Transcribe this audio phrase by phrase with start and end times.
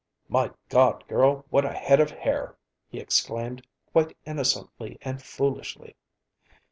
[0.29, 2.57] "My God, girl, what a head of hair!"
[2.89, 5.95] he exclaimed, quite innocently and foolishly.